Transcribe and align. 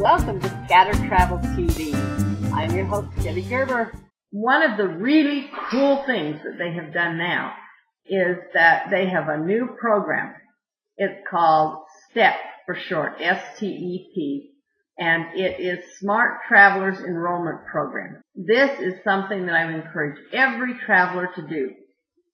Welcome 0.00 0.40
to 0.40 0.48
Scattered 0.64 0.96
Travel 1.08 1.36
TV. 1.54 1.92
I'm 2.54 2.74
your 2.74 2.86
host, 2.86 3.08
Debbie 3.22 3.42
Gerber. 3.42 3.92
One 4.30 4.62
of 4.62 4.78
the 4.78 4.88
really 4.88 5.50
cool 5.70 6.04
things 6.06 6.40
that 6.42 6.56
they 6.56 6.72
have 6.72 6.94
done 6.94 7.18
now 7.18 7.52
is 8.06 8.38
that 8.54 8.88
they 8.90 9.10
have 9.10 9.28
a 9.28 9.36
new 9.36 9.76
program. 9.78 10.34
It's 10.96 11.20
called 11.30 11.84
STEP 12.08 12.34
for 12.64 12.76
short, 12.76 13.16
S-T-E-P, 13.20 14.52
and 14.96 15.38
it 15.38 15.60
is 15.60 15.98
Smart 15.98 16.44
Travelers 16.48 17.00
Enrollment 17.00 17.66
Program. 17.66 18.22
This 18.34 18.80
is 18.80 19.04
something 19.04 19.44
that 19.44 19.54
I 19.54 19.66
would 19.66 19.84
encourage 19.84 20.18
every 20.32 20.78
traveler 20.78 21.28
to 21.36 21.46
do. 21.46 21.74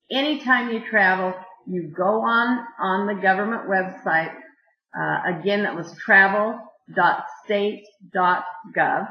Anytime 0.08 0.70
you 0.70 0.88
travel, 0.88 1.34
you 1.66 1.92
go 1.96 2.22
on, 2.22 2.64
on 2.80 3.06
the 3.08 3.20
government 3.20 3.68
website. 3.68 4.32
Uh, 4.96 5.40
again, 5.40 5.64
that 5.64 5.74
was 5.74 5.92
travel.state.gov 6.94 9.08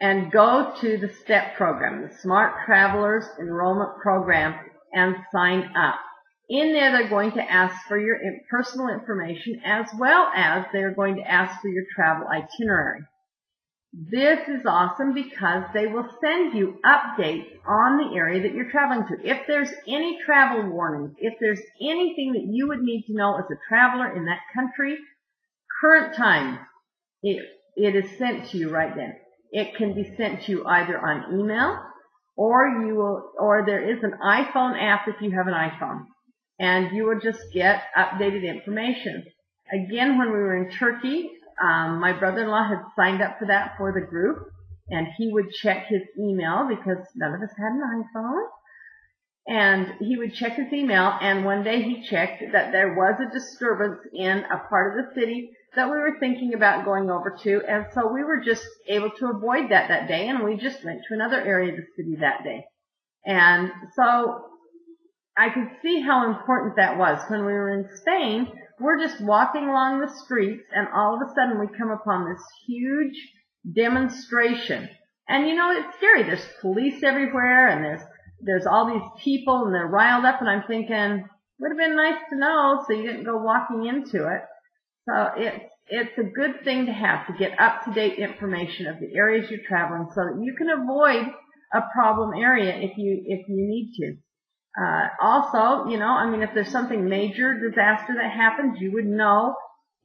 and 0.00 0.32
go 0.32 0.74
to 0.80 0.96
the 0.96 1.12
STEP 1.22 1.56
program, 1.56 2.02
the 2.02 2.14
Smart 2.22 2.64
Travelers 2.64 3.24
Enrollment 3.38 3.98
Program, 4.02 4.54
and 4.92 5.14
sign 5.32 5.70
up. 5.76 5.96
In 6.48 6.72
there, 6.72 6.90
they're 6.90 7.08
going 7.08 7.32
to 7.32 7.42
ask 7.42 7.86
for 7.86 7.98
your 7.98 8.18
personal 8.50 8.88
information 8.88 9.60
as 9.64 9.86
well 9.98 10.32
as 10.34 10.64
they're 10.72 10.94
going 10.94 11.16
to 11.16 11.30
ask 11.30 11.60
for 11.60 11.68
your 11.68 11.84
travel 11.94 12.26
itinerary. 12.26 13.02
This 13.92 14.40
is 14.48 14.64
awesome 14.66 15.14
because 15.14 15.64
they 15.74 15.86
will 15.86 16.08
send 16.20 16.54
you 16.54 16.78
updates 16.84 17.50
on 17.66 17.98
the 17.98 18.16
area 18.16 18.42
that 18.42 18.54
you're 18.54 18.70
traveling 18.70 19.06
to. 19.08 19.28
If 19.28 19.46
there's 19.46 19.70
any 19.86 20.18
travel 20.24 20.70
warnings, 20.70 21.14
if 21.18 21.34
there's 21.40 21.60
anything 21.80 22.32
that 22.32 22.46
you 22.48 22.68
would 22.68 22.82
need 22.82 23.04
to 23.08 23.14
know 23.14 23.36
as 23.36 23.44
a 23.50 23.58
traveler 23.68 24.16
in 24.16 24.26
that 24.26 24.40
country, 24.54 24.96
current 25.80 26.16
time, 26.16 26.58
it, 27.22 27.44
it 27.76 27.96
is 27.96 28.18
sent 28.18 28.50
to 28.50 28.58
you 28.58 28.70
right 28.70 28.94
then. 28.94 29.14
It 29.52 29.74
can 29.76 29.94
be 29.94 30.14
sent 30.16 30.42
to 30.42 30.52
you 30.52 30.66
either 30.66 30.98
on 30.98 31.38
email 31.38 31.78
or 32.36 32.66
you 32.86 32.94
will, 32.94 33.32
or 33.38 33.64
there 33.66 33.82
is 33.82 34.02
an 34.02 34.14
iPhone 34.24 34.80
app 34.80 35.08
if 35.08 35.20
you 35.20 35.30
have 35.32 35.46
an 35.46 35.54
iPhone 35.54 36.06
and 36.60 36.94
you 36.94 37.06
will 37.06 37.18
just 37.18 37.40
get 37.52 37.82
updated 37.96 38.44
information. 38.44 39.24
Again, 39.72 40.18
when 40.18 40.28
we 40.28 40.38
were 40.38 40.56
in 40.56 40.70
Turkey, 40.70 41.30
um, 41.62 42.00
my 42.00 42.12
brother-in-law 42.12 42.68
had 42.68 42.82
signed 42.94 43.22
up 43.22 43.38
for 43.38 43.46
that 43.46 43.74
for 43.78 43.92
the 43.92 44.06
group, 44.06 44.38
and 44.90 45.06
he 45.16 45.32
would 45.32 45.50
check 45.50 45.86
his 45.86 46.02
email 46.18 46.68
because 46.68 46.98
none 47.16 47.34
of 47.34 47.42
us 47.42 47.54
had 47.56 47.72
an 47.72 48.04
iPhone. 48.14 48.42
And 49.50 49.94
he 49.98 50.16
would 50.16 50.32
check 50.34 50.54
his 50.54 50.72
email, 50.72 51.12
and 51.20 51.44
one 51.44 51.64
day 51.64 51.82
he 51.82 52.06
checked 52.08 52.40
that 52.52 52.70
there 52.70 52.94
was 52.94 53.20
a 53.20 53.32
disturbance 53.32 53.98
in 54.14 54.44
a 54.44 54.68
part 54.68 54.96
of 54.96 55.06
the 55.06 55.20
city 55.20 55.50
that 55.74 55.90
we 55.90 55.98
were 55.98 56.18
thinking 56.20 56.54
about 56.54 56.84
going 56.84 57.10
over 57.10 57.36
to, 57.42 57.60
and 57.68 57.86
so 57.92 58.12
we 58.12 58.22
were 58.22 58.40
just 58.40 58.64
able 58.88 59.10
to 59.10 59.26
avoid 59.26 59.70
that 59.70 59.88
that 59.88 60.06
day, 60.06 60.28
and 60.28 60.44
we 60.44 60.56
just 60.56 60.84
went 60.84 61.00
to 61.08 61.14
another 61.14 61.40
area 61.40 61.72
of 61.72 61.78
the 61.78 61.86
city 61.96 62.16
that 62.20 62.44
day. 62.44 62.64
And 63.24 63.72
so 63.96 64.44
I 65.36 65.50
could 65.50 65.68
see 65.82 66.00
how 66.00 66.30
important 66.30 66.76
that 66.76 66.98
was. 66.98 67.18
When 67.28 67.40
we 67.40 67.52
were 67.52 67.70
in 67.70 67.88
Spain, 67.96 68.52
we're 68.78 69.00
just 69.00 69.20
walking 69.20 69.68
along 69.68 70.00
the 70.00 70.14
streets 70.24 70.64
and 70.74 70.88
all 70.94 71.14
of 71.14 71.20
a 71.20 71.34
sudden 71.34 71.60
we 71.60 71.78
come 71.78 71.90
upon 71.90 72.28
this 72.28 72.42
huge 72.66 73.14
demonstration. 73.74 74.88
And 75.28 75.46
you 75.46 75.54
know, 75.54 75.70
it's 75.70 75.96
scary. 75.96 76.24
There's 76.24 76.46
police 76.60 77.02
everywhere 77.02 77.68
and 77.68 77.84
there's, 77.84 78.02
there's 78.42 78.66
all 78.66 78.86
these 78.92 79.22
people 79.22 79.64
and 79.64 79.74
they're 79.74 79.86
riled 79.86 80.24
up 80.24 80.40
and 80.40 80.48
I'm 80.48 80.64
thinking, 80.66 81.28
would 81.58 81.70
have 81.70 81.78
been 81.78 81.96
nice 81.96 82.20
to 82.30 82.38
know 82.38 82.84
so 82.86 82.94
you 82.94 83.02
didn't 83.02 83.24
go 83.24 83.36
walking 83.36 83.86
into 83.86 84.26
it. 84.28 84.42
So 85.08 85.30
it's, 85.36 85.64
it's 85.88 86.18
a 86.18 86.22
good 86.22 86.64
thing 86.64 86.86
to 86.86 86.92
have 86.92 87.26
to 87.26 87.32
get 87.34 87.58
up 87.58 87.84
to 87.84 87.92
date 87.92 88.18
information 88.18 88.86
of 88.86 89.00
the 89.00 89.14
areas 89.14 89.50
you're 89.50 89.60
traveling 89.66 90.08
so 90.14 90.22
that 90.22 90.42
you 90.42 90.54
can 90.56 90.70
avoid 90.70 91.26
a 91.72 91.82
problem 91.92 92.32
area 92.34 92.76
if 92.76 92.96
you, 92.96 93.22
if 93.26 93.48
you 93.48 93.56
need 93.56 93.92
to. 93.98 94.16
Uh, 94.80 95.08
also, 95.20 95.90
you 95.90 95.98
know, 95.98 96.06
I 96.06 96.30
mean, 96.30 96.42
if 96.42 96.50
there's 96.54 96.70
something 96.70 97.08
major 97.08 97.58
disaster 97.58 98.14
that 98.14 98.30
happens, 98.30 98.78
you 98.80 98.92
would 98.92 99.06
know 99.06 99.54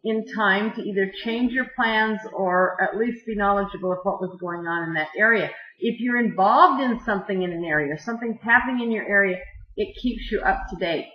in 0.04 0.26
time 0.36 0.74
to 0.74 0.82
either 0.82 1.12
change 1.24 1.52
your 1.52 1.68
plans 1.76 2.20
or 2.34 2.82
at 2.82 2.98
least 2.98 3.26
be 3.26 3.36
knowledgeable 3.36 3.92
of 3.92 4.00
what 4.04 4.22
was 4.22 4.38
going 4.40 4.68
on 4.68 4.90
in 4.90 4.94
that 4.96 5.10
area. 5.18 5.50
If 5.80 6.00
you're 6.00 6.20
involved 6.20 6.82
in 6.82 7.00
something 7.06 7.42
in 7.42 7.52
an 7.52 7.64
area, 7.64 8.00
something's 8.00 8.42
happening 8.42 8.82
in 8.82 8.92
your 8.92 9.08
area, 9.08 9.38
it 9.76 9.96
keeps 10.02 10.32
you 10.32 10.42
up 10.42 10.68
to 10.70 10.76
date. 10.78 11.08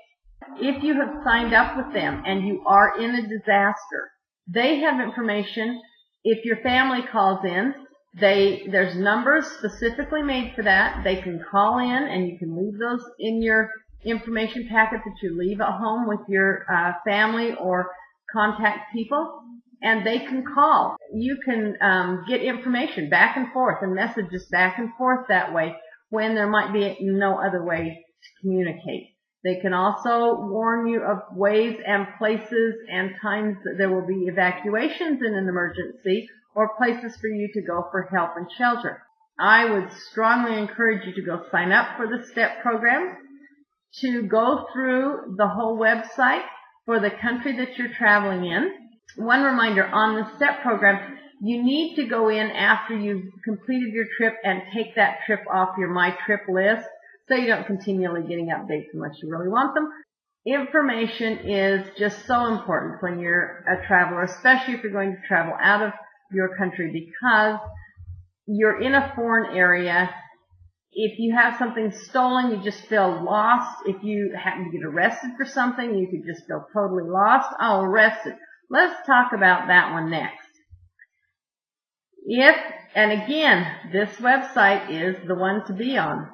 If 0.56 0.82
you 0.82 0.94
have 0.94 1.22
signed 1.24 1.54
up 1.54 1.76
with 1.76 1.92
them 1.92 2.22
and 2.26 2.46
you 2.46 2.62
are 2.66 2.98
in 2.98 3.14
a 3.14 3.28
disaster, 3.28 4.10
they 4.46 4.80
have 4.80 5.00
information. 5.00 5.80
If 6.24 6.44
your 6.44 6.56
family 6.56 7.02
calls 7.10 7.44
in, 7.44 7.74
they, 8.18 8.66
there's 8.70 8.96
numbers 8.96 9.46
specifically 9.46 10.22
made 10.22 10.54
for 10.54 10.62
that. 10.62 11.04
They 11.04 11.16
can 11.16 11.44
call 11.50 11.78
in 11.78 11.90
and 12.08 12.26
you 12.28 12.38
can 12.38 12.56
leave 12.56 12.78
those 12.78 13.04
in 13.18 13.42
your 13.42 13.70
information 14.04 14.66
packet 14.68 15.00
that 15.04 15.16
you 15.22 15.38
leave 15.38 15.60
at 15.60 15.78
home 15.78 16.08
with 16.08 16.20
your 16.28 16.64
uh, 16.72 16.92
family 17.04 17.54
or 17.54 17.90
contact 18.32 18.92
people 18.92 19.39
and 19.82 20.06
they 20.06 20.18
can 20.18 20.44
call. 20.44 20.96
You 21.12 21.38
can 21.44 21.76
um, 21.80 22.24
get 22.28 22.42
information 22.42 23.08
back 23.08 23.36
and 23.36 23.52
forth 23.52 23.78
and 23.82 23.94
messages 23.94 24.46
back 24.50 24.78
and 24.78 24.90
forth 24.98 25.26
that 25.28 25.52
way 25.54 25.76
when 26.10 26.34
there 26.34 26.48
might 26.48 26.72
be 26.72 26.98
no 27.00 27.38
other 27.40 27.64
way 27.64 28.04
to 28.22 28.40
communicate. 28.40 29.14
They 29.42 29.56
can 29.56 29.72
also 29.72 30.36
warn 30.38 30.86
you 30.86 31.02
of 31.02 31.34
ways 31.34 31.78
and 31.86 32.06
places 32.18 32.74
and 32.92 33.12
times 33.22 33.56
that 33.64 33.76
there 33.78 33.88
will 33.88 34.06
be 34.06 34.26
evacuations 34.26 35.22
in 35.22 35.34
an 35.34 35.48
emergency 35.48 36.28
or 36.54 36.76
places 36.76 37.16
for 37.18 37.28
you 37.28 37.48
to 37.54 37.62
go 37.62 37.88
for 37.90 38.02
help 38.02 38.32
and 38.36 38.50
shelter. 38.58 39.02
I 39.38 39.64
would 39.64 39.90
strongly 40.10 40.58
encourage 40.58 41.06
you 41.06 41.14
to 41.14 41.22
go 41.22 41.44
sign 41.50 41.72
up 41.72 41.96
for 41.96 42.06
the 42.06 42.26
STEP 42.26 42.60
program, 42.60 43.16
to 44.00 44.22
go 44.24 44.66
through 44.72 45.36
the 45.38 45.48
whole 45.48 45.78
website 45.78 46.44
for 46.84 47.00
the 47.00 47.10
country 47.10 47.56
that 47.56 47.78
you're 47.78 47.94
traveling 47.94 48.44
in. 48.44 48.70
One 49.16 49.42
reminder 49.42 49.86
on 49.86 50.16
the 50.16 50.36
STEP 50.36 50.62
program, 50.62 51.18
you 51.42 51.62
need 51.62 51.96
to 51.96 52.06
go 52.06 52.28
in 52.28 52.50
after 52.50 52.96
you've 52.96 53.32
completed 53.44 53.92
your 53.92 54.06
trip 54.16 54.34
and 54.44 54.62
take 54.74 54.94
that 54.96 55.20
trip 55.26 55.40
off 55.52 55.76
your 55.78 55.88
My 55.88 56.16
Trip 56.26 56.42
list 56.48 56.86
so 57.28 57.34
you 57.34 57.46
don't 57.46 57.66
continually 57.66 58.22
getting 58.28 58.48
updates 58.48 58.86
unless 58.92 59.16
you 59.22 59.30
really 59.30 59.48
want 59.48 59.74
them. 59.74 59.88
Information 60.46 61.38
is 61.38 61.86
just 61.98 62.26
so 62.26 62.46
important 62.46 63.02
when 63.02 63.18
you're 63.18 63.64
a 63.68 63.86
traveler, 63.86 64.22
especially 64.22 64.74
if 64.74 64.82
you're 64.82 64.92
going 64.92 65.12
to 65.12 65.28
travel 65.28 65.54
out 65.60 65.82
of 65.82 65.92
your 66.32 66.56
country 66.56 66.90
because 66.92 67.58
you're 68.46 68.80
in 68.80 68.94
a 68.94 69.12
foreign 69.14 69.56
area. 69.56 70.10
If 70.92 71.18
you 71.18 71.36
have 71.36 71.56
something 71.58 71.92
stolen, 72.08 72.50
you 72.50 72.62
just 72.62 72.86
feel 72.86 73.22
lost. 73.24 73.82
If 73.86 74.02
you 74.02 74.34
happen 74.36 74.64
to 74.64 74.78
get 74.78 74.84
arrested 74.84 75.30
for 75.36 75.46
something, 75.46 75.96
you 75.96 76.08
could 76.10 76.26
just 76.26 76.46
feel 76.46 76.66
totally 76.74 77.04
lost. 77.08 77.48
Oh, 77.60 77.82
arrested. 77.82 78.34
Let's 78.70 79.06
talk 79.06 79.32
about 79.34 79.66
that 79.66 79.92
one 79.92 80.10
next. 80.10 80.46
If, 82.24 82.56
and 82.94 83.12
again, 83.12 83.66
this 83.92 84.10
website 84.16 84.90
is 84.90 85.26
the 85.26 85.34
one 85.34 85.66
to 85.66 85.72
be 85.72 85.98
on 85.98 86.28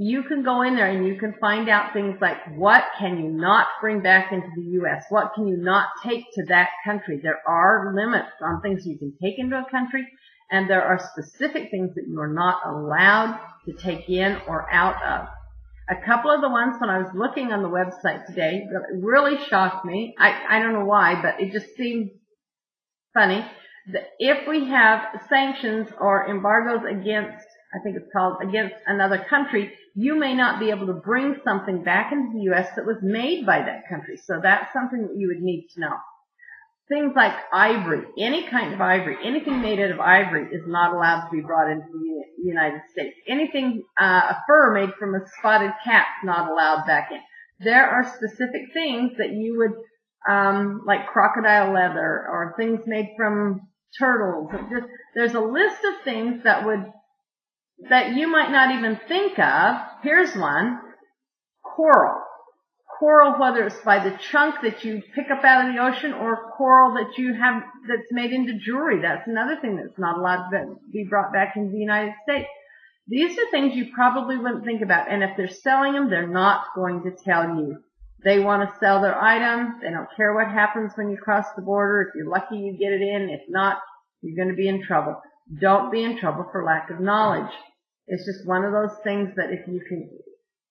you 0.00 0.22
can 0.22 0.44
go 0.44 0.62
in 0.62 0.76
there 0.76 0.88
and 0.88 1.04
you 1.04 1.16
can 1.16 1.34
find 1.40 1.68
out 1.68 1.92
things 1.92 2.16
like 2.20 2.56
what 2.56 2.84
can 3.00 3.18
you 3.18 3.30
not 3.30 3.66
bring 3.80 4.00
back 4.00 4.32
into 4.32 4.46
the 4.54 4.62
U.S.? 4.62 5.04
What 5.08 5.34
can 5.34 5.48
you 5.48 5.56
not 5.56 5.88
take 6.04 6.24
to 6.34 6.44
that 6.46 6.68
country? 6.84 7.18
There 7.20 7.42
are 7.46 7.92
limits 7.92 8.30
on 8.40 8.60
things 8.62 8.86
you 8.86 8.96
can 8.96 9.12
take 9.20 9.40
into 9.40 9.56
a 9.56 9.68
country 9.68 10.06
and 10.52 10.70
there 10.70 10.84
are 10.84 11.00
specific 11.12 11.72
things 11.72 11.96
that 11.96 12.06
you 12.06 12.20
are 12.20 12.32
not 12.32 12.64
allowed 12.64 13.40
to 13.66 13.72
take 13.72 14.08
in 14.08 14.38
or 14.46 14.72
out 14.72 15.02
of. 15.02 15.28
A 15.90 15.96
couple 16.04 16.30
of 16.30 16.40
the 16.40 16.48
ones 16.48 16.76
when 16.78 16.90
I 16.90 16.98
was 16.98 17.10
looking 17.14 17.52
on 17.52 17.62
the 17.62 17.68
website 17.68 18.26
today 18.26 18.66
really 19.00 19.42
shocked 19.48 19.84
me. 19.84 20.14
I, 20.18 20.56
I 20.56 20.58
don't 20.58 20.74
know 20.74 20.84
why, 20.84 21.20
but 21.22 21.40
it 21.40 21.52
just 21.52 21.74
seemed 21.76 22.10
funny. 23.14 23.44
That 23.92 24.08
if 24.18 24.46
we 24.46 24.68
have 24.68 25.22
sanctions 25.30 25.88
or 25.98 26.28
embargoes 26.28 26.84
against 26.84 27.46
I 27.74 27.80
think 27.82 27.96
it's 27.96 28.10
called, 28.12 28.38
against 28.42 28.74
another 28.86 29.18
country, 29.28 29.72
you 29.94 30.18
may 30.18 30.34
not 30.34 30.58
be 30.58 30.70
able 30.70 30.86
to 30.86 30.94
bring 30.94 31.36
something 31.44 31.84
back 31.84 32.12
into 32.12 32.32
the 32.32 32.44
U.S. 32.44 32.68
that 32.76 32.86
was 32.86 32.96
made 33.02 33.44
by 33.44 33.58
that 33.58 33.88
country. 33.88 34.16
So 34.16 34.40
that's 34.42 34.72
something 34.72 35.02
that 35.02 35.16
you 35.16 35.28
would 35.28 35.42
need 35.42 35.68
to 35.74 35.80
know. 35.80 35.96
Things 36.88 37.12
like 37.14 37.34
ivory, 37.52 38.06
any 38.18 38.48
kind 38.48 38.72
of 38.72 38.80
ivory, 38.80 39.16
anything 39.22 39.60
made 39.60 39.78
out 39.78 39.90
of 39.90 40.00
ivory 40.00 40.46
is 40.52 40.62
not 40.66 40.94
allowed 40.94 41.26
to 41.26 41.30
be 41.30 41.42
brought 41.42 41.70
into 41.70 41.86
the 41.92 42.24
United 42.42 42.80
States. 42.90 43.14
Anything, 43.28 43.82
uh, 44.00 44.32
a 44.32 44.36
fur 44.46 44.72
made 44.72 44.94
from 44.98 45.14
a 45.14 45.20
spotted 45.38 45.72
cat 45.84 46.06
is 46.22 46.26
not 46.26 46.50
allowed 46.50 46.86
back 46.86 47.10
in. 47.10 47.18
There 47.60 47.86
are 47.86 48.04
specific 48.16 48.72
things 48.72 49.12
that 49.18 49.30
you 49.30 49.58
would, 49.58 50.32
um, 50.32 50.82
like 50.86 51.08
crocodile 51.08 51.72
leather 51.72 52.26
or 52.28 52.54
things 52.56 52.80
made 52.86 53.10
from 53.16 53.68
turtles. 53.98 54.50
Just, 54.70 54.86
there's 55.14 55.34
a 55.34 55.40
list 55.40 55.84
of 55.84 56.04
things 56.04 56.44
that 56.44 56.64
would 56.64 56.86
that 57.88 58.14
you 58.14 58.28
might 58.28 58.50
not 58.50 58.74
even 58.74 58.98
think 59.06 59.38
of. 59.38 59.76
Here's 60.02 60.34
one. 60.34 60.80
Coral. 61.62 62.17
Coral, 62.98 63.38
whether 63.38 63.66
it's 63.66 63.80
by 63.84 64.02
the 64.02 64.18
chunk 64.30 64.56
that 64.62 64.84
you 64.84 65.02
pick 65.14 65.30
up 65.30 65.44
out 65.44 65.68
of 65.68 65.74
the 65.74 65.80
ocean 65.80 66.12
or 66.12 66.52
coral 66.56 66.94
that 66.94 67.18
you 67.18 67.34
have 67.34 67.62
that's 67.88 68.10
made 68.10 68.32
into 68.32 68.58
jewelry. 68.58 69.00
That's 69.00 69.26
another 69.26 69.56
thing 69.60 69.76
that's 69.76 69.98
not 69.98 70.18
allowed 70.18 70.50
to 70.50 70.76
be 70.92 71.04
brought 71.08 71.32
back 71.32 71.54
into 71.56 71.72
the 71.72 71.78
United 71.78 72.14
States. 72.22 72.48
These 73.06 73.38
are 73.38 73.50
things 73.50 73.74
you 73.74 73.86
probably 73.94 74.36
wouldn't 74.36 74.64
think 74.64 74.82
about. 74.82 75.10
And 75.10 75.22
if 75.22 75.30
they're 75.36 75.48
selling 75.48 75.94
them, 75.94 76.10
they're 76.10 76.28
not 76.28 76.66
going 76.74 77.02
to 77.04 77.10
tell 77.24 77.44
you. 77.44 77.78
They 78.24 78.40
want 78.40 78.68
to 78.68 78.78
sell 78.78 79.00
their 79.00 79.20
items. 79.20 79.80
They 79.80 79.90
don't 79.90 80.08
care 80.16 80.34
what 80.34 80.48
happens 80.48 80.92
when 80.96 81.10
you 81.10 81.16
cross 81.16 81.46
the 81.56 81.62
border. 81.62 82.02
If 82.02 82.16
you're 82.16 82.28
lucky, 82.28 82.56
you 82.56 82.76
get 82.76 82.92
it 82.92 83.00
in. 83.00 83.30
If 83.30 83.42
not, 83.48 83.78
you're 84.22 84.36
going 84.36 84.54
to 84.54 84.60
be 84.60 84.68
in 84.68 84.82
trouble. 84.82 85.20
Don't 85.60 85.90
be 85.90 86.02
in 86.02 86.18
trouble 86.18 86.46
for 86.50 86.64
lack 86.64 86.90
of 86.90 87.00
knowledge. 87.00 87.50
It's 88.08 88.26
just 88.26 88.46
one 88.46 88.64
of 88.64 88.72
those 88.72 88.96
things 89.04 89.30
that 89.36 89.50
if 89.50 89.66
you 89.68 89.80
can, 89.88 90.10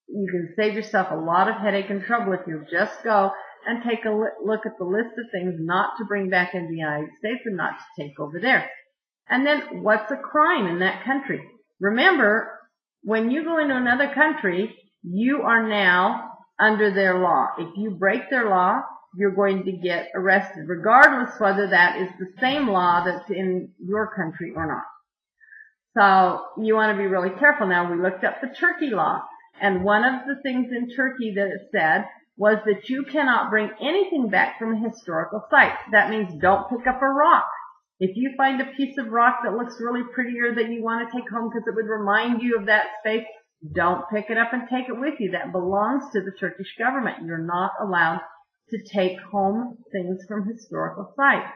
you 0.08 0.28
can 0.32 0.54
save 0.56 0.74
yourself 0.74 1.08
a 1.12 1.16
lot 1.16 1.50
of 1.50 1.56
headache 1.56 1.90
and 1.90 2.04
trouble 2.04 2.34
if 2.34 2.42
you 2.48 2.64
just 2.72 3.04
go 3.04 3.32
and 3.66 3.84
take 3.84 4.06
a 4.06 4.10
look 4.10 4.66
at 4.66 4.78
the 4.78 4.86
list 4.86 5.18
of 5.18 5.32
things 5.32 5.56
not 5.60 5.98
to 5.98 6.06
bring 6.06 6.30
back 6.30 6.54
into 6.54 6.70
the 6.70 6.78
United 6.78 7.10
States 7.20 7.42
and 7.46 7.58
not 7.58 7.74
to 7.74 8.04
take 8.04 8.20
over 8.20 8.40
there. 8.40 8.70
And 9.30 9.46
then 9.46 9.84
what's 9.84 10.10
a 10.12 10.16
crime 10.16 10.68
in 10.68 10.80
that 10.80 11.04
country? 11.04 11.42
Remember, 11.80 12.50
when 13.04 13.30
you 13.30 13.44
go 13.44 13.60
into 13.60 13.76
another 13.76 14.12
country, 14.14 14.74
you 15.04 15.42
are 15.42 15.68
now 15.68 16.32
under 16.60 16.94
their 16.94 17.20
law. 17.20 17.48
If 17.60 17.78
you 17.78 17.92
break 17.92 18.30
their 18.30 18.50
law, 18.50 18.82
you're 19.16 19.36
going 19.36 19.66
to 19.66 19.72
get 19.72 20.10
arrested, 20.16 20.68
regardless 20.68 21.40
whether 21.40 21.68
that 21.68 22.00
is 22.02 22.10
the 22.20 22.32
same 22.40 22.68
law 22.68 23.04
that's 23.04 23.30
in 23.30 23.72
your 23.86 24.14
country 24.16 24.54
or 24.56 24.68
not. 24.68 24.84
So 25.98 26.64
you 26.64 26.76
want 26.76 26.96
to 26.96 27.02
be 27.02 27.08
really 27.08 27.32
careful. 27.38 27.68
Now 27.68 27.92
we 27.92 28.02
looked 28.02 28.24
up 28.24 28.42
the 28.42 28.48
Turkey 28.48 28.92
law, 28.92 29.22
and 29.62 29.84
one 29.84 30.04
of 30.04 30.28
the 30.28 30.42
things 30.42 30.72
in 30.72 30.96
Turkey 30.96 31.34
that 31.36 31.48
it 31.48 31.70
said 31.72 32.06
was 32.38 32.58
that 32.66 32.90
you 32.90 33.04
cannot 33.04 33.50
bring 33.50 33.70
anything 33.82 34.30
back 34.30 34.60
from 34.60 34.74
a 34.74 34.90
historical 34.90 35.44
site. 35.50 35.74
That 35.92 36.10
means 36.10 36.40
don't 36.40 36.70
pick 36.70 36.86
up 36.88 37.02
a 37.02 37.08
rock. 37.08 37.48
If 38.00 38.16
you 38.16 38.34
find 38.38 38.62
a 38.62 38.72
piece 38.78 38.96
of 39.00 39.08
rock 39.08 39.40
that 39.44 39.58
looks 39.58 39.82
really 39.82 40.04
prettier 40.14 40.54
that 40.54 40.70
you 40.70 40.84
want 40.84 41.10
to 41.10 41.18
take 41.18 41.30
home 41.30 41.50
because 41.50 41.68
it 41.68 41.76
would 41.76 41.90
remind 41.90 42.44
you 42.44 42.58
of 42.60 42.68
that 42.68 42.86
space, 43.00 43.26
don't 43.74 44.08
pick 44.14 44.30
it 44.30 44.38
up 44.38 44.54
and 44.54 44.70
take 44.70 44.88
it 44.88 45.00
with 45.00 45.16
you. 45.20 45.32
That 45.32 45.52
belongs 45.52 46.04
to 46.14 46.22
the 46.22 46.32
Turkish 46.40 46.76
government. 46.78 47.26
You're 47.26 47.40
not 47.40 47.72
allowed 47.82 48.20
to 48.70 48.78
take 48.94 49.20
home 49.32 49.78
things 49.92 50.20
from 50.28 50.48
historical 50.48 51.12
sites. 51.16 51.50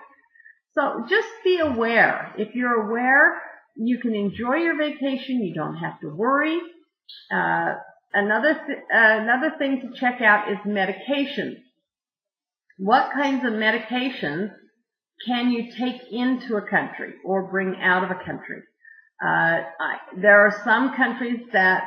So 0.73 1.05
just 1.07 1.27
be 1.43 1.59
aware. 1.59 2.33
If 2.37 2.55
you're 2.55 2.89
aware, 2.89 3.41
you 3.75 3.99
can 3.99 4.15
enjoy 4.15 4.55
your 4.55 4.77
vacation. 4.77 5.43
You 5.43 5.53
don't 5.53 5.75
have 5.75 5.99
to 5.99 6.07
worry. 6.07 6.59
Uh, 7.31 7.73
another 8.13 8.53
th- 8.53 8.79
uh, 8.93 9.21
another 9.21 9.53
thing 9.57 9.81
to 9.81 9.99
check 9.99 10.21
out 10.21 10.51
is 10.51 10.57
medications. 10.65 11.57
What 12.77 13.11
kinds 13.13 13.45
of 13.45 13.53
medications 13.53 14.51
can 15.25 15.51
you 15.51 15.71
take 15.77 16.01
into 16.11 16.55
a 16.55 16.67
country 16.67 17.13
or 17.23 17.49
bring 17.49 17.75
out 17.81 18.03
of 18.03 18.11
a 18.11 18.23
country? 18.25 18.61
Uh, 19.23 19.61
I, 19.79 19.97
there 20.17 20.39
are 20.47 20.61
some 20.63 20.95
countries 20.95 21.41
that 21.53 21.83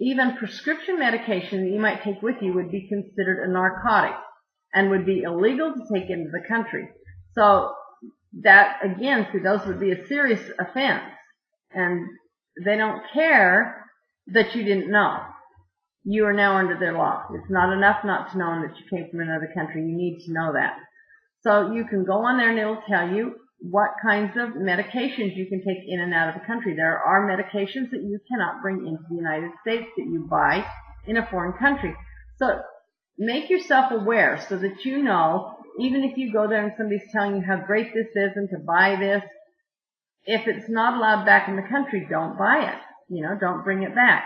even 0.00 0.36
prescription 0.36 0.98
medication 0.98 1.64
that 1.64 1.70
you 1.70 1.80
might 1.80 2.02
take 2.02 2.22
with 2.22 2.36
you 2.42 2.52
would 2.52 2.70
be 2.70 2.88
considered 2.88 3.42
a 3.42 3.50
narcotic 3.50 4.16
and 4.74 4.90
would 4.90 5.06
be 5.06 5.22
illegal 5.22 5.72
to 5.72 5.80
take 5.92 6.10
into 6.10 6.30
the 6.30 6.46
country. 6.46 6.88
So 7.32 7.72
that 8.42 8.78
again, 8.84 9.26
see, 9.32 9.38
those 9.38 9.64
would 9.66 9.80
be 9.80 9.92
a 9.92 10.06
serious 10.06 10.40
offense, 10.58 11.02
and 11.72 12.06
they 12.64 12.76
don't 12.76 13.02
care 13.14 13.84
that 14.28 14.54
you 14.54 14.62
didn't 14.62 14.90
know. 14.90 15.22
You 16.10 16.24
are 16.24 16.32
now 16.32 16.56
under 16.56 16.78
their 16.78 16.94
law. 16.94 17.24
It's 17.34 17.50
not 17.50 17.70
enough 17.70 17.98
not 18.02 18.32
to 18.32 18.38
know 18.38 18.62
that 18.62 18.74
you 18.78 18.84
came 18.88 19.10
from 19.10 19.20
another 19.20 19.52
country. 19.54 19.82
You 19.82 19.94
need 19.94 20.24
to 20.24 20.32
know 20.32 20.54
that. 20.54 20.78
So 21.42 21.72
you 21.72 21.84
can 21.84 22.06
go 22.06 22.24
on 22.24 22.38
there 22.38 22.48
and 22.48 22.58
it'll 22.58 22.80
tell 22.88 23.10
you 23.10 23.34
what 23.60 23.90
kinds 24.00 24.32
of 24.38 24.56
medications 24.56 25.36
you 25.36 25.44
can 25.50 25.58
take 25.58 25.84
in 25.86 26.00
and 26.00 26.14
out 26.14 26.30
of 26.30 26.40
the 26.40 26.46
country. 26.46 26.74
There 26.74 26.96
are 26.98 27.28
medications 27.28 27.90
that 27.90 28.00
you 28.00 28.18
cannot 28.26 28.62
bring 28.62 28.86
into 28.86 29.02
the 29.10 29.16
United 29.16 29.50
States 29.60 29.84
that 29.98 30.06
you 30.10 30.26
buy 30.30 30.64
in 31.06 31.18
a 31.18 31.26
foreign 31.26 31.52
country. 31.58 31.94
So 32.38 32.58
make 33.18 33.50
yourself 33.50 33.92
aware 33.92 34.42
so 34.48 34.56
that 34.56 34.86
you 34.86 35.02
know, 35.02 35.58
even 35.78 36.04
if 36.04 36.16
you 36.16 36.32
go 36.32 36.48
there 36.48 36.64
and 36.64 36.72
somebody's 36.78 37.12
telling 37.12 37.36
you 37.36 37.42
how 37.46 37.58
great 37.66 37.92
this 37.92 38.08
is 38.14 38.32
and 38.34 38.48
to 38.48 38.58
buy 38.66 38.96
this, 38.98 39.22
if 40.24 40.46
it's 40.46 40.70
not 40.70 40.96
allowed 40.96 41.26
back 41.26 41.50
in 41.50 41.56
the 41.56 41.68
country, 41.68 42.06
don't 42.08 42.38
buy 42.38 42.72
it. 42.72 42.80
You 43.14 43.24
know, 43.24 43.36
don't 43.38 43.62
bring 43.62 43.82
it 43.82 43.94
back. 43.94 44.24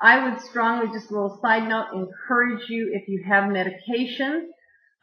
I 0.00 0.28
would 0.28 0.40
strongly, 0.42 0.88
just 0.92 1.10
a 1.10 1.14
little 1.14 1.38
side 1.42 1.68
note, 1.68 1.86
encourage 1.94 2.68
you 2.68 2.90
if 2.92 3.08
you 3.08 3.24
have 3.26 3.50
medication 3.50 4.50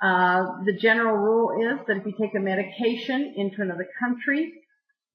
uh, 0.03 0.57
the 0.65 0.73
general 0.73 1.15
rule 1.15 1.51
is 1.71 1.79
that 1.87 1.95
if 1.95 2.05
you 2.05 2.13
take 2.19 2.35
a 2.35 2.39
medication 2.39 3.35
into 3.37 3.61
another 3.61 3.87
country 3.99 4.51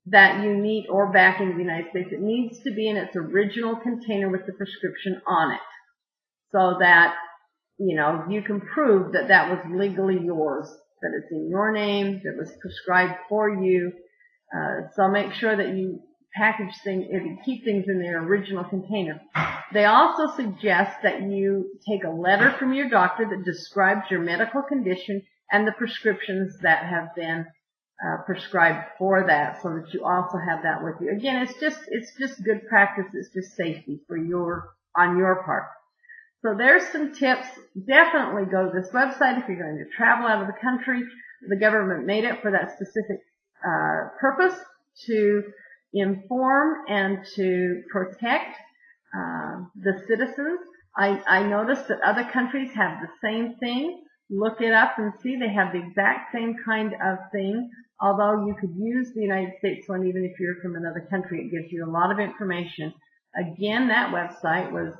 that 0.06 0.42
you 0.42 0.56
need, 0.56 0.86
or 0.88 1.12
back 1.12 1.42
in 1.42 1.50
the 1.50 1.62
United 1.62 1.90
States, 1.90 2.08
it 2.10 2.22
needs 2.22 2.60
to 2.60 2.70
be 2.70 2.88
in 2.88 2.96
its 2.96 3.14
original 3.14 3.76
container 3.76 4.30
with 4.30 4.46
the 4.46 4.54
prescription 4.54 5.20
on 5.26 5.52
it. 5.52 5.60
So 6.52 6.78
that, 6.80 7.14
you 7.76 7.96
know, 7.96 8.24
you 8.30 8.40
can 8.40 8.62
prove 8.62 9.12
that 9.12 9.28
that 9.28 9.50
was 9.50 9.58
legally 9.70 10.18
yours, 10.24 10.66
that 11.02 11.10
it's 11.18 11.30
in 11.30 11.50
your 11.50 11.70
name, 11.72 12.22
that 12.24 12.38
was 12.38 12.50
prescribed 12.62 13.18
for 13.28 13.50
you. 13.50 13.92
Uh, 14.56 14.88
so 14.96 15.08
make 15.08 15.34
sure 15.34 15.54
that 15.54 15.76
you 15.76 16.00
package 16.38 16.74
things, 16.84 17.06
keep 17.44 17.64
things 17.64 17.86
in 17.88 18.00
their 18.00 18.22
original 18.22 18.64
container. 18.64 19.20
They 19.72 19.84
also 19.84 20.34
suggest 20.36 21.02
that 21.02 21.22
you 21.22 21.70
take 21.86 22.04
a 22.04 22.10
letter 22.10 22.54
from 22.58 22.72
your 22.72 22.88
doctor 22.88 23.28
that 23.28 23.44
describes 23.44 24.10
your 24.10 24.20
medical 24.20 24.62
condition 24.62 25.22
and 25.50 25.66
the 25.66 25.72
prescriptions 25.72 26.58
that 26.62 26.84
have 26.86 27.14
been 27.14 27.46
uh, 28.04 28.22
prescribed 28.24 28.86
for 28.96 29.26
that 29.26 29.60
so 29.62 29.70
that 29.70 29.92
you 29.92 30.04
also 30.04 30.38
have 30.38 30.62
that 30.62 30.82
with 30.84 30.94
you. 31.00 31.10
Again, 31.10 31.42
it's 31.42 31.58
just, 31.58 31.80
it's 31.88 32.12
just 32.18 32.44
good 32.44 32.66
practice. 32.68 33.06
It's 33.12 33.34
just 33.34 33.56
safety 33.56 34.00
for 34.06 34.16
your, 34.16 34.70
on 34.96 35.18
your 35.18 35.42
part. 35.42 35.64
So 36.42 36.54
there's 36.56 36.86
some 36.92 37.12
tips. 37.12 37.48
Definitely 37.86 38.44
go 38.44 38.70
to 38.70 38.80
this 38.80 38.90
website 38.90 39.42
if 39.42 39.48
you're 39.48 39.58
going 39.58 39.84
to 39.84 39.96
travel 39.96 40.28
out 40.28 40.42
of 40.42 40.46
the 40.46 40.60
country. 40.62 41.02
The 41.48 41.56
government 41.56 42.06
made 42.06 42.24
it 42.24 42.40
for 42.40 42.52
that 42.52 42.70
specific 42.74 43.18
uh, 43.66 44.10
purpose 44.20 44.56
to 45.06 45.42
inform 45.92 46.84
and 46.88 47.24
to 47.36 47.82
protect 47.90 48.56
uh, 49.16 49.62
the 49.74 50.02
citizens. 50.06 50.60
I, 50.96 51.20
I 51.26 51.42
noticed 51.44 51.88
that 51.88 52.00
other 52.00 52.24
countries 52.24 52.70
have 52.74 53.00
the 53.00 53.08
same 53.22 53.56
thing. 53.56 54.04
Look 54.30 54.60
it 54.60 54.72
up 54.72 54.98
and 54.98 55.14
see 55.22 55.36
they 55.36 55.48
have 55.48 55.72
the 55.72 55.78
exact 55.78 56.32
same 56.32 56.56
kind 56.64 56.94
of 57.02 57.18
thing. 57.32 57.70
Although 58.00 58.46
you 58.46 58.54
could 58.60 58.74
use 58.76 59.10
the 59.14 59.22
United 59.22 59.54
States 59.58 59.88
one 59.88 60.06
even 60.06 60.24
if 60.24 60.38
you're 60.38 60.60
from 60.62 60.76
another 60.76 61.06
country, 61.08 61.40
it 61.40 61.50
gives 61.50 61.72
you 61.72 61.84
a 61.84 61.90
lot 61.90 62.12
of 62.12 62.18
information. 62.18 62.92
Again, 63.36 63.88
that 63.88 64.12
website 64.12 64.70
was 64.70 64.92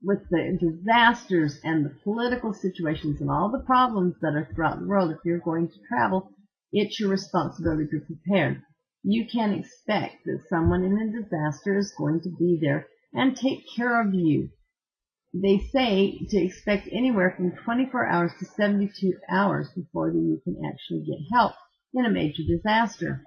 With 0.03 0.29
the 0.31 0.59
disasters 0.59 1.61
and 1.63 1.85
the 1.85 1.95
political 2.03 2.55
situations 2.55 3.21
and 3.21 3.31
all 3.31 3.51
the 3.51 3.65
problems 3.65 4.17
that 4.21 4.35
are 4.35 4.49
throughout 4.55 4.81
the 4.81 4.87
world, 4.87 5.11
if 5.11 5.19
you're 5.25 5.39
going 5.39 5.69
to 5.69 5.79
travel, 5.89 6.33
it's 6.73 6.99
your 6.99 7.11
responsibility 7.11 7.85
to 7.85 8.01
be 8.01 8.15
prepared. 8.15 8.63
You 9.03 9.27
can 9.31 9.53
expect 9.53 10.25
that 10.25 10.45
someone 10.49 10.85
in 10.85 10.99
a 10.99 11.23
disaster 11.23 11.79
is 11.79 11.95
going 11.97 12.21
to 12.23 12.31
be 12.31 12.59
there 12.61 12.87
and 13.13 13.37
take 13.37 13.65
care 13.77 14.01
of 14.01 14.15
you 14.15 14.51
they 15.33 15.59
say 15.73 16.19
to 16.29 16.37
expect 16.39 16.89
anywhere 16.91 17.35
from 17.37 17.53
24 17.65 18.07
hours 18.07 18.33
to 18.39 18.47
72 18.47 19.13
hours 19.31 19.69
before 19.77 20.11
you 20.11 20.41
can 20.45 20.57
actually 20.67 21.05
get 21.07 21.19
help 21.33 21.53
in 21.95 22.05
a 22.05 22.11
major 22.11 22.43
disaster. 22.49 23.23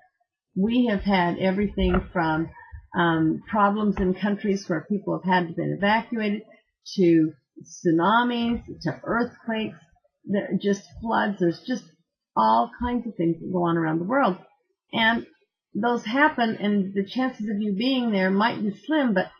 We 0.55 0.87
have 0.87 1.01
had 1.01 1.39
everything 1.39 2.09
from 2.11 2.49
um, 2.97 3.41
problems 3.49 3.95
in 3.97 4.13
countries 4.13 4.67
where 4.67 4.85
people 4.89 5.19
have 5.19 5.33
had 5.33 5.47
to 5.47 5.53
be 5.53 5.63
evacuated 5.63 6.43
to 6.95 7.31
tsunamis 7.61 8.63
to 8.81 8.99
earthquakes, 9.03 9.77
just 10.61 10.83
floods. 11.01 11.37
There's 11.39 11.63
just 11.65 11.85
all 12.35 12.69
kinds 12.79 13.07
of 13.07 13.15
things 13.15 13.39
that 13.39 13.51
go 13.51 13.63
on 13.63 13.77
around 13.77 13.99
the 13.99 14.05
world. 14.05 14.37
And 14.91 15.25
those 15.73 16.05
happen 16.05 16.57
and 16.59 16.93
the 16.93 17.05
chances 17.05 17.47
of 17.49 17.61
you 17.61 17.73
being 17.73 18.11
there 18.11 18.29
might 18.29 18.61
be 18.61 18.75
slim, 18.85 19.13
but 19.13 19.31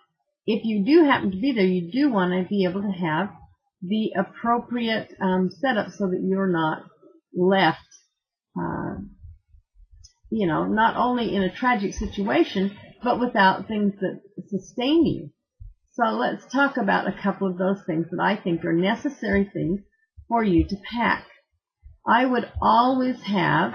if 0.45 0.65
you 0.65 0.83
do 0.85 1.05
happen 1.05 1.31
to 1.31 1.37
be 1.37 1.51
there, 1.53 1.65
you 1.65 1.91
do 1.91 2.11
want 2.11 2.31
to 2.31 2.47
be 2.47 2.65
able 2.65 2.81
to 2.81 2.91
have 2.91 3.29
the 3.81 4.11
appropriate 4.17 5.13
um, 5.21 5.49
setup 5.51 5.91
so 5.91 6.07
that 6.07 6.21
you're 6.23 6.51
not 6.51 6.83
left, 7.35 7.79
uh, 8.57 8.95
you 10.29 10.47
know, 10.47 10.65
not 10.65 10.95
only 10.95 11.35
in 11.35 11.43
a 11.43 11.53
tragic 11.53 11.93
situation, 11.93 12.75
but 13.03 13.19
without 13.19 13.67
things 13.67 13.93
that 13.99 14.21
sustain 14.47 15.05
you. 15.05 15.29
So 15.93 16.05
let's 16.05 16.45
talk 16.51 16.77
about 16.77 17.07
a 17.07 17.21
couple 17.21 17.47
of 17.47 17.57
those 17.57 17.83
things 17.85 18.07
that 18.09 18.21
I 18.21 18.35
think 18.35 18.65
are 18.65 18.73
necessary 18.73 19.49
things 19.53 19.81
for 20.27 20.43
you 20.43 20.67
to 20.67 20.75
pack. 20.91 21.25
I 22.07 22.25
would 22.25 22.51
always 22.61 23.21
have 23.21 23.73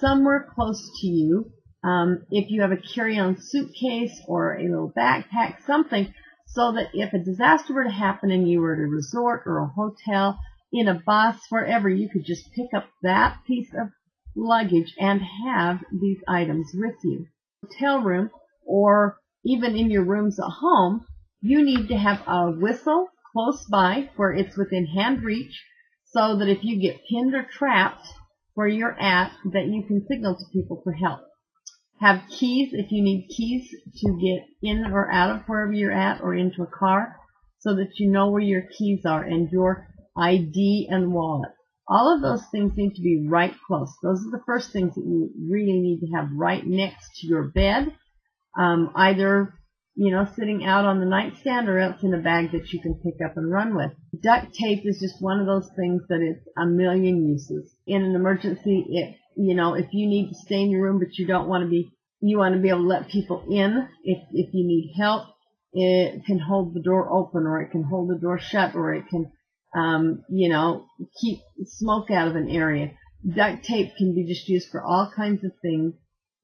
somewhere 0.00 0.48
close 0.54 0.90
to 1.00 1.06
you, 1.06 1.52
um, 1.84 2.24
if 2.30 2.50
you 2.50 2.62
have 2.62 2.72
a 2.72 2.76
carry-on 2.76 3.36
suitcase 3.40 4.18
or 4.26 4.54
a 4.54 4.62
little 4.62 4.92
backpack, 4.96 5.64
something, 5.66 6.12
so 6.46 6.72
that 6.72 6.88
if 6.94 7.12
a 7.12 7.18
disaster 7.18 7.74
were 7.74 7.84
to 7.84 7.90
happen 7.90 8.30
and 8.30 8.48
you 8.48 8.60
were 8.60 8.74
at 8.74 8.80
a 8.80 8.86
resort 8.86 9.42
or 9.46 9.58
a 9.58 9.66
hotel, 9.66 10.38
in 10.72 10.88
a 10.88 11.00
bus, 11.06 11.36
wherever, 11.50 11.88
you 11.88 12.08
could 12.08 12.24
just 12.24 12.52
pick 12.52 12.74
up 12.74 12.88
that 13.02 13.38
piece 13.46 13.72
of 13.74 13.88
luggage 14.34 14.92
and 14.98 15.20
have 15.46 15.84
these 15.92 16.18
items 16.26 16.72
with 16.74 16.96
you. 17.04 17.26
Hotel 17.62 18.00
room 18.00 18.30
or 18.66 19.18
even 19.44 19.76
in 19.76 19.90
your 19.90 20.04
rooms 20.04 20.38
at 20.40 20.50
home, 20.60 21.06
you 21.40 21.64
need 21.64 21.88
to 21.88 21.96
have 21.96 22.22
a 22.26 22.50
whistle 22.50 23.06
close 23.32 23.64
by 23.70 24.10
where 24.16 24.32
it's 24.32 24.56
within 24.56 24.86
hand 24.86 25.22
reach 25.22 25.62
so 26.06 26.38
that 26.38 26.48
if 26.48 26.64
you 26.64 26.80
get 26.80 27.00
pinned 27.10 27.34
or 27.34 27.46
trapped 27.52 28.06
where 28.54 28.68
you're 28.68 28.98
at, 29.00 29.32
that 29.52 29.66
you 29.66 29.84
can 29.86 30.06
signal 30.08 30.34
to 30.34 30.44
people 30.52 30.80
for 30.82 30.92
help. 30.92 31.20
Have 32.04 32.28
keys 32.28 32.74
if 32.74 32.92
you 32.92 33.02
need 33.02 33.28
keys 33.34 33.74
to 33.96 34.18
get 34.20 34.46
in 34.62 34.84
or 34.92 35.10
out 35.10 35.34
of 35.34 35.42
wherever 35.46 35.72
you're 35.72 35.90
at 35.90 36.20
or 36.20 36.34
into 36.34 36.62
a 36.62 36.66
car 36.66 37.16
so 37.60 37.74
that 37.76 37.98
you 37.98 38.10
know 38.10 38.30
where 38.30 38.42
your 38.42 38.64
keys 38.76 39.06
are 39.06 39.22
and 39.22 39.50
your 39.50 39.88
ID 40.14 40.86
and 40.90 41.14
wallet. 41.14 41.52
All 41.88 42.14
of 42.14 42.20
those 42.20 42.44
things 42.52 42.72
need 42.76 42.94
to 42.96 43.00
be 43.00 43.26
right 43.26 43.54
close. 43.66 43.90
Those 44.02 44.20
are 44.20 44.30
the 44.30 44.44
first 44.44 44.70
things 44.70 44.94
that 44.94 45.00
you 45.00 45.30
really 45.48 45.80
need 45.80 46.00
to 46.00 46.12
have 46.14 46.28
right 46.36 46.62
next 46.66 47.20
to 47.20 47.26
your 47.26 47.44
bed, 47.44 47.94
um, 48.58 48.90
either 48.94 49.54
you 49.96 50.10
know, 50.10 50.26
sitting 50.36 50.64
out 50.64 50.84
on 50.84 50.98
the 50.98 51.06
nightstand 51.06 51.68
or 51.68 51.78
else 51.78 52.02
in 52.02 52.14
a 52.14 52.18
bag 52.18 52.50
that 52.52 52.72
you 52.72 52.80
can 52.80 52.94
pick 52.94 53.24
up 53.24 53.36
and 53.36 53.50
run 53.50 53.76
with. 53.76 53.92
Duct 54.20 54.52
tape 54.52 54.82
is 54.84 54.98
just 55.00 55.22
one 55.22 55.40
of 55.40 55.46
those 55.46 55.70
things 55.76 56.02
that 56.08 56.20
it's 56.20 56.46
a 56.58 56.66
million 56.66 57.28
uses. 57.28 57.72
In 57.86 58.02
an 58.02 58.14
emergency, 58.14 58.84
it, 58.88 59.16
you 59.36 59.54
know, 59.54 59.74
if 59.74 59.86
you 59.92 60.08
need 60.08 60.30
to 60.30 60.34
stay 60.34 60.60
in 60.60 60.70
your 60.70 60.82
room 60.82 60.98
but 60.98 61.16
you 61.16 61.26
don't 61.26 61.48
want 61.48 61.62
to 61.62 61.70
be, 61.70 61.92
you 62.28 62.38
want 62.38 62.54
to 62.54 62.60
be 62.60 62.68
able 62.68 62.80
to 62.80 62.86
let 62.86 63.08
people 63.08 63.44
in 63.50 63.88
if, 64.04 64.18
if 64.32 64.54
you 64.54 64.66
need 64.66 64.94
help, 64.96 65.28
it 65.72 66.24
can 66.24 66.38
hold 66.38 66.74
the 66.74 66.82
door 66.82 67.10
open 67.12 67.46
or 67.46 67.60
it 67.60 67.70
can 67.70 67.82
hold 67.82 68.08
the 68.08 68.18
door 68.18 68.38
shut 68.38 68.74
or 68.74 68.94
it 68.94 69.04
can, 69.08 69.30
um, 69.76 70.24
you 70.28 70.48
know, 70.48 70.86
keep 71.20 71.40
smoke 71.64 72.10
out 72.10 72.28
of 72.28 72.36
an 72.36 72.48
area. 72.48 72.92
Duct 73.28 73.64
tape 73.64 73.96
can 73.96 74.14
be 74.14 74.24
just 74.24 74.48
used 74.48 74.70
for 74.70 74.82
all 74.82 75.10
kinds 75.14 75.44
of 75.44 75.52
things 75.62 75.94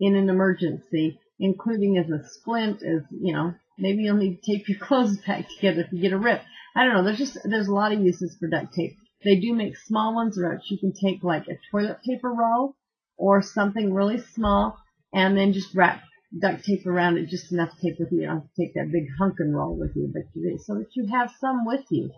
in 0.00 0.16
an 0.16 0.28
emergency 0.28 1.18
including 1.40 1.96
as 1.96 2.10
a 2.10 2.22
splint, 2.28 2.82
as, 2.82 3.02
you 3.10 3.32
know, 3.32 3.54
maybe 3.78 4.02
you'll 4.02 4.16
need 4.16 4.40
to 4.42 4.52
tape 4.52 4.68
your 4.68 4.78
clothes 4.87 5.16
back 5.26 5.49
together 5.49 5.80
if 5.80 5.92
you 5.92 6.00
get 6.00 6.12
a 6.12 6.18
rip. 6.18 6.42
I 6.76 6.84
don't 6.84 6.94
know, 6.94 7.02
there's 7.02 7.18
just, 7.18 7.38
there's 7.42 7.66
a 7.66 7.75
lot 7.75 7.92
of 7.92 8.00
uses 8.00 8.37
for 8.38 8.46
duct 8.46 8.75
tape. 8.75 8.96
They 9.25 9.37
do 9.37 9.54
make 9.54 9.76
small 9.76 10.14
ones 10.14 10.38
or 10.38 10.52
else 10.52 10.62
you 10.70 10.78
can 10.78 10.92
take 10.92 11.25
like 11.25 11.49
a 11.49 11.58
toilet 11.70 11.99
paper 12.06 12.32
roll 12.32 12.76
or 13.16 13.42
something 13.42 13.92
really 13.92 14.22
small 14.34 14.78
and 15.12 15.37
then 15.37 15.52
just 15.52 15.75
wrap 15.75 16.02
duct 16.40 16.64
tape 16.64 16.87
around 16.87 17.19
it 17.19 17.29
just 17.29 17.52
enough 17.52 17.71
tape 17.83 17.97
with 17.99 18.12
you. 18.12 18.21
You 18.21 18.26
don't 18.26 18.37
have 18.37 18.45
to 18.45 18.62
take 18.62 18.75
that 18.75 18.93
big 18.93 19.07
hunk 19.19 19.35
and 19.38 19.55
roll 19.55 19.76
with 19.76 19.93
you, 19.97 20.11
but 20.12 20.23
you, 20.35 20.59
so 20.64 20.75
that 20.75 20.95
you 20.95 21.09
have 21.11 21.33
some 21.40 21.64
with 21.64 21.85
you. 21.90 22.11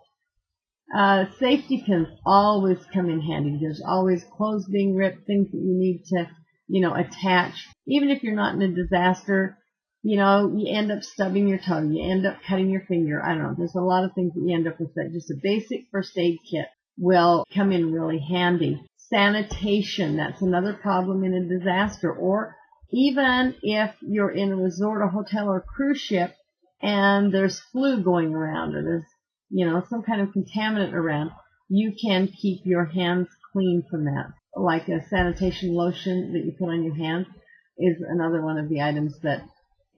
Uh, 0.94 1.24
safety 1.38 1.82
pins 1.86 2.08
always 2.26 2.78
come 2.92 3.08
in 3.08 3.20
handy. 3.20 3.58
There's 3.60 3.82
always 3.86 4.24
clothes 4.24 4.66
being 4.70 4.94
ripped, 4.94 5.26
things 5.26 5.50
that 5.50 5.58
you 5.58 5.74
need 5.78 6.04
to 6.08 6.28
you 6.72 6.80
know, 6.80 6.94
attach. 6.94 7.68
Even 7.86 8.08
if 8.08 8.22
you're 8.22 8.34
not 8.34 8.54
in 8.54 8.62
a 8.62 8.68
disaster, 8.68 9.58
you 10.02 10.16
know, 10.16 10.52
you 10.56 10.74
end 10.74 10.90
up 10.90 11.02
stubbing 11.02 11.46
your 11.46 11.58
toe, 11.58 11.82
you 11.82 12.10
end 12.10 12.26
up 12.26 12.38
cutting 12.48 12.70
your 12.70 12.80
finger. 12.88 13.22
I 13.22 13.34
don't 13.34 13.42
know. 13.42 13.54
There's 13.56 13.74
a 13.74 13.80
lot 13.80 14.04
of 14.04 14.14
things 14.14 14.32
that 14.32 14.40
you 14.40 14.54
end 14.54 14.66
up 14.66 14.80
with 14.80 14.94
that 14.94 15.12
just 15.12 15.30
a 15.30 15.34
basic 15.42 15.82
first 15.90 16.16
aid 16.16 16.38
kit 16.50 16.66
will 16.96 17.44
come 17.54 17.72
in 17.72 17.92
really 17.92 18.18
handy. 18.18 18.82
Sanitation, 18.96 20.16
that's 20.16 20.40
another 20.40 20.72
problem 20.72 21.24
in 21.24 21.34
a 21.34 21.58
disaster. 21.58 22.10
Or 22.10 22.56
even 22.92 23.54
if 23.62 23.94
you're 24.00 24.30
in 24.30 24.52
a 24.52 24.56
resort 24.56 25.02
or 25.02 25.08
hotel 25.08 25.48
or 25.48 25.60
cruise 25.60 26.00
ship 26.00 26.34
and 26.80 27.32
there's 27.32 27.60
flu 27.72 28.02
going 28.02 28.34
around 28.34 28.74
or 28.74 28.82
there's, 28.82 29.04
you 29.50 29.66
know, 29.66 29.82
some 29.88 30.02
kind 30.02 30.20
of 30.20 30.28
contaminant 30.28 30.92
around, 30.92 31.30
you 31.68 31.94
can 32.00 32.28
keep 32.28 32.60
your 32.64 32.84
hands 32.84 33.28
clean 33.52 33.84
from 33.90 34.04
that 34.04 34.32
like 34.56 34.88
a 34.88 35.06
sanitation 35.08 35.74
lotion 35.74 36.32
that 36.32 36.44
you 36.44 36.52
put 36.52 36.68
on 36.68 36.84
your 36.84 36.94
hands 36.94 37.26
is 37.78 38.02
another 38.06 38.42
one 38.42 38.58
of 38.58 38.68
the 38.68 38.82
items 38.82 39.18
that 39.22 39.42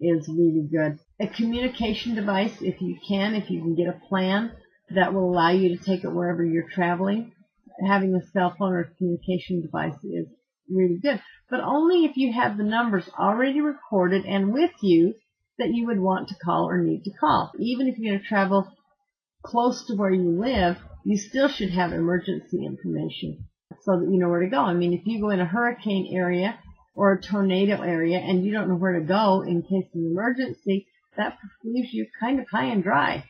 is 0.01 0.29
really 0.29 0.69
good. 0.71 0.99
A 1.21 1.27
communication 1.27 2.15
device, 2.15 2.55
if 2.61 2.81
you 2.81 2.99
can, 3.07 3.35
if 3.35 3.51
you 3.51 3.61
can 3.61 3.75
get 3.75 3.89
a 3.89 4.01
plan 4.09 4.53
that 4.91 5.13
will 5.13 5.31
allow 5.31 5.51
you 5.51 5.77
to 5.77 5.85
take 5.85 6.05
it 6.05 6.13
wherever 6.13 6.45
you're 6.45 6.69
traveling. 6.69 7.33
Having 7.87 8.15
a 8.15 8.27
cell 8.33 8.55
phone 8.57 8.73
or 8.73 8.81
a 8.81 8.95
communication 8.97 9.63
device 9.63 9.97
is 10.05 10.27
really 10.71 10.99
good, 11.01 11.21
but 11.51 11.61
only 11.61 12.05
if 12.05 12.17
you 12.17 12.33
have 12.33 12.57
the 12.57 12.65
numbers 12.65 13.09
already 13.19 13.61
recorded 13.61 14.25
and 14.25 14.53
with 14.53 14.73
you 14.83 15.15
that 15.59 15.73
you 15.73 15.87
would 15.87 16.01
want 16.01 16.29
to 16.29 16.35
call 16.45 16.69
or 16.69 16.79
need 16.79 17.05
to 17.05 17.13
call. 17.13 17.53
Even 17.59 17.87
if 17.87 17.99
you're 17.99 18.13
going 18.13 18.21
to 18.21 18.27
travel 18.27 18.73
close 19.43 19.87
to 19.87 19.95
where 19.95 20.11
you 20.11 20.41
live, 20.41 20.77
you 21.05 21.17
still 21.17 21.49
should 21.49 21.71
have 21.71 21.93
emergency 21.93 22.65
information 22.65 23.47
so 23.83 24.01
that 24.01 24.11
you 24.11 24.19
know 24.19 24.29
where 24.29 24.41
to 24.41 24.49
go. 24.49 24.61
I 24.61 24.73
mean, 24.75 24.95
if 24.95 25.07
you 25.07 25.21
go 25.21 25.31
in 25.31 25.41
a 25.41 25.45
hurricane 25.45 26.15
area 26.15 26.59
or 26.95 27.13
a 27.13 27.21
tornado 27.21 27.83
area 27.83 28.19
and 28.19 28.45
you 28.45 28.53
don't 28.53 28.69
know 28.69 28.77
where 28.77 28.99
to 28.99 29.07
go 29.07 29.43
in 29.43 29.63
case 29.63 29.87
of 29.95 30.01
an 30.01 30.11
emergency, 30.11 30.87
that 31.17 31.39
leaves 31.63 31.93
you 31.93 32.07
kind 32.19 32.41
of 32.41 32.47
high 32.51 32.67
and 32.67 32.83
dry. 32.83 33.25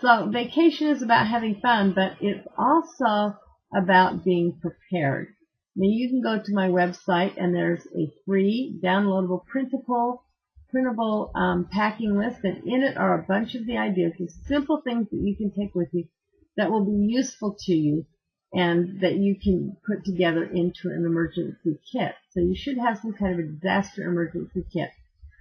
So 0.00 0.28
vacation 0.30 0.88
is 0.88 1.02
about 1.02 1.28
having 1.28 1.60
fun, 1.60 1.92
but 1.94 2.16
it's 2.20 2.46
also 2.58 3.36
about 3.74 4.24
being 4.24 4.58
prepared. 4.60 5.28
Now 5.74 5.88
you 5.88 6.08
can 6.10 6.20
go 6.20 6.42
to 6.42 6.54
my 6.54 6.68
website 6.68 7.34
and 7.36 7.54
there's 7.54 7.86
a 7.96 8.12
free 8.26 8.78
downloadable 8.82 9.44
printable 9.46 10.22
printable 10.70 11.30
um, 11.34 11.68
packing 11.70 12.16
list 12.16 12.44
and 12.44 12.66
in 12.66 12.82
it 12.82 12.96
are 12.96 13.18
a 13.18 13.26
bunch 13.26 13.54
of 13.54 13.66
the 13.66 13.76
ideas 13.76 14.12
of 14.20 14.30
simple 14.46 14.80
things 14.82 15.08
that 15.10 15.20
you 15.20 15.36
can 15.36 15.50
take 15.50 15.74
with 15.74 15.88
you 15.92 16.08
that 16.56 16.70
will 16.70 16.84
be 16.84 17.12
useful 17.12 17.56
to 17.58 17.74
you 17.74 18.06
and 18.52 19.00
that 19.00 19.16
you 19.16 19.34
can 19.42 19.76
put 19.86 20.04
together 20.04 20.44
into 20.44 20.88
an 20.88 21.04
emergency 21.06 21.78
kit. 21.90 22.14
So 22.30 22.40
you 22.40 22.54
should 22.54 22.76
have 22.78 22.98
some 22.98 23.14
kind 23.14 23.32
of 23.32 23.38
a 23.38 23.48
disaster 23.48 24.02
emergency 24.02 24.64
kit. 24.72 24.90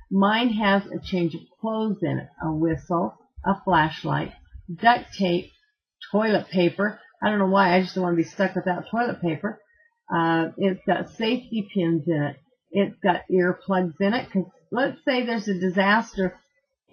Mine 0.10 0.50
has 0.54 0.86
a 0.86 1.00
change 1.00 1.36
of 1.36 1.42
clothes 1.60 2.00
in 2.02 2.20
it, 2.20 2.30
a 2.42 2.52
whistle, 2.52 3.18
a 3.46 3.56
flashlight, 3.64 4.32
duct 4.74 5.14
tape, 5.14 5.52
toilet 6.12 6.48
paper. 6.50 7.00
I 7.22 7.30
don't 7.30 7.40
know 7.40 7.48
why, 7.48 7.76
I 7.76 7.82
just 7.82 7.96
don't 7.96 8.04
want 8.04 8.18
to 8.18 8.24
be 8.24 8.30
stuck 8.30 8.56
without 8.56 8.90
toilet 8.90 9.22
paper. 9.22 9.60
Uh, 10.14 10.50
it's 10.58 10.82
got 10.86 11.10
safety 11.12 11.70
pins 11.74 12.08
in 12.08 12.22
it. 12.22 12.38
It's 12.72 12.98
got 13.04 13.22
earplugs 13.32 14.00
in 14.00 14.14
it 14.14 14.28
because 14.28 14.50
let's 14.72 15.04
say 15.06 15.26
there's 15.26 15.48
a 15.48 15.60
disaster 15.60 16.38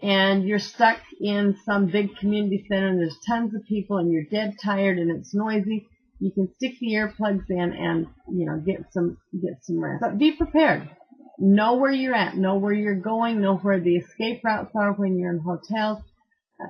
and 0.02 0.44
you're 0.44 0.58
stuck 0.58 0.98
in 1.20 1.56
some 1.64 1.86
big 1.86 2.16
community 2.16 2.64
center 2.68 2.88
and 2.88 3.00
there's 3.00 3.18
tons 3.26 3.54
of 3.54 3.64
people 3.64 3.98
and 3.98 4.12
you're 4.12 4.24
dead 4.24 4.56
tired 4.62 4.98
and 4.98 5.10
it's 5.10 5.34
noisy 5.34 5.86
you 6.20 6.32
can 6.32 6.52
stick 6.54 6.74
the 6.80 6.94
earplugs 6.94 7.48
in 7.48 7.72
and 7.72 8.06
you 8.28 8.46
know 8.46 8.56
get 8.58 8.92
some 8.92 9.18
get 9.40 9.62
some 9.62 9.82
rest. 9.82 10.00
But 10.00 10.18
be 10.18 10.32
prepared. 10.32 10.88
Know 11.38 11.74
where 11.74 11.92
you're 11.92 12.14
at. 12.14 12.36
Know 12.36 12.56
where 12.56 12.72
you're 12.72 12.96
going. 12.96 13.40
Know 13.40 13.56
where 13.56 13.78
the 13.78 13.96
escape 13.96 14.42
routes 14.44 14.74
are 14.74 14.92
when 14.92 15.16
you're 15.16 15.32
in 15.32 15.38
hotels. 15.38 16.02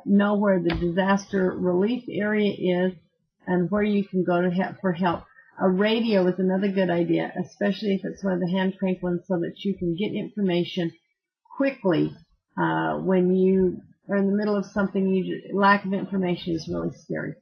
Know 0.04 0.36
where 0.36 0.60
the 0.60 0.74
disaster 0.74 1.50
relief 1.50 2.04
area 2.10 2.52
is 2.52 2.92
and 3.46 3.70
where 3.70 3.82
you 3.82 4.04
can 4.04 4.24
go 4.24 4.42
to 4.42 4.50
help 4.50 4.76
for 4.82 4.92
help. 4.92 5.24
A 5.60 5.68
radio 5.68 6.24
is 6.28 6.38
another 6.38 6.68
good 6.68 6.88
idea, 6.88 7.32
especially 7.36 7.94
if 7.94 8.04
it's 8.04 8.22
one 8.22 8.34
of 8.34 8.40
the 8.40 8.50
hand 8.50 8.76
crank 8.78 9.02
ones, 9.02 9.22
so 9.26 9.40
that 9.40 9.64
you 9.64 9.76
can 9.76 9.96
get 9.96 10.12
information 10.12 10.92
quickly 11.56 12.14
uh, 12.56 12.98
when 12.98 13.34
you 13.34 13.80
are 14.08 14.16
in 14.16 14.26
the 14.30 14.36
middle 14.36 14.54
of 14.54 14.66
something. 14.66 15.08
You 15.08 15.42
lack 15.52 15.84
of 15.84 15.92
information 15.92 16.54
is 16.54 16.68
really 16.72 16.92
scary. 16.96 17.34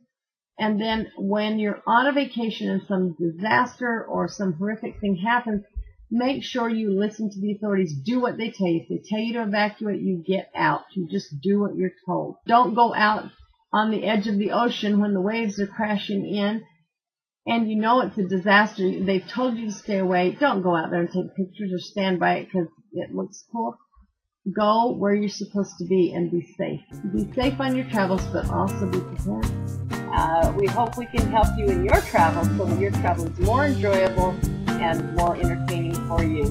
And 0.59 0.81
then 0.81 1.11
when 1.19 1.59
you're 1.59 1.83
on 1.87 2.07
a 2.07 2.13
vacation 2.13 2.71
and 2.71 2.83
some 2.89 3.17
disaster 3.21 4.07
or 4.09 4.29
some 4.29 4.55
horrific 4.55 4.99
thing 4.99 5.17
happens, 5.17 5.65
make 6.11 6.43
sure 6.43 6.71
you 6.71 6.99
listen 6.99 7.29
to 7.29 7.41
the 7.41 7.53
authorities. 7.53 7.93
Do 8.03 8.21
what 8.21 8.39
they 8.39 8.51
tell 8.51 8.69
you. 8.69 8.81
If 8.81 8.89
they 8.89 9.03
tell 9.07 9.21
you 9.21 9.35
to 9.35 9.43
evacuate, 9.43 10.01
you 10.01 10.25
get 10.27 10.51
out. 10.55 10.85
You 10.95 11.07
just 11.11 11.39
do 11.43 11.61
what 11.61 11.77
you're 11.77 11.93
told. 12.07 12.37
Don't 12.47 12.75
go 12.75 12.95
out 12.95 13.31
on 13.75 13.91
the 13.91 14.05
edge 14.05 14.27
of 14.27 14.39
the 14.39 14.53
ocean 14.53 15.01
when 15.01 15.13
the 15.13 15.21
waves 15.21 15.61
are 15.61 15.67
crashing 15.67 16.25
in 16.25 16.65
and 17.47 17.71
you 17.71 17.77
know 17.77 18.01
it's 18.01 18.19
a 18.19 18.25
disaster. 18.25 19.05
They've 19.05 19.27
told 19.27 19.57
you 19.57 19.67
to 19.67 19.73
stay 19.73 19.99
away. 19.99 20.37
Don't 20.39 20.63
go 20.63 20.75
out 20.75 20.91
there 20.91 21.01
and 21.01 21.11
take 21.11 21.35
pictures 21.37 21.73
or 21.73 21.79
stand 21.79 22.19
by 22.19 22.39
it 22.39 22.47
because 22.47 22.69
it 22.93 23.15
looks 23.15 23.45
cool. 23.53 23.77
Go 24.55 24.93
where 24.93 25.15
you're 25.15 25.29
supposed 25.29 25.77
to 25.79 25.87
be 25.87 26.13
and 26.15 26.31
be 26.31 26.43
safe. 26.57 26.81
Be 27.13 27.33
safe 27.35 27.61
on 27.61 27.77
your 27.77 27.89
travels, 27.91 28.25
but 28.27 28.49
also 28.51 28.87
be 28.87 29.01
prepared. 29.01 29.47
Uh, 30.13 30.53
we 30.57 30.67
hope 30.67 30.97
we 30.97 31.07
can 31.07 31.27
help 31.31 31.49
you 31.59 31.67
in 31.67 31.85
your 31.85 32.01
travels 32.03 32.49
so 32.57 32.65
that 32.65 32.81
your 32.81 32.93
travel 32.93 33.27
is 33.27 33.39
more 33.41 33.67
enjoyable 33.67 34.37
and 34.69 35.15
more 35.17 35.37
entertaining 35.37 35.95
for 36.07 36.23
you. 36.23 36.45